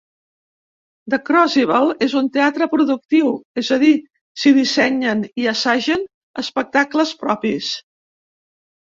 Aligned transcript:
The 1.13 1.17
Crucible 1.25 1.91
és 2.05 2.15
un 2.21 2.29
teatre 2.37 2.67
productiu, 2.71 3.29
és 3.63 3.69
a 3.75 3.77
dir, 3.83 3.91
s'hi 4.45 4.53
dissenyen 4.55 5.21
i 5.43 5.45
assagen 5.53 6.07
espectacles 6.45 7.13
propis. 7.21 7.69